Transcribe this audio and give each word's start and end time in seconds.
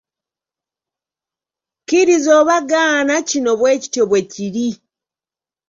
Kkiriza 1.81 2.31
oba 2.41 2.57
gaana 2.69 3.15
kino 3.29 3.51
bwe 3.59 3.71
kityo 3.81 4.03
bwe 4.09 4.21
kiri. 4.31 4.69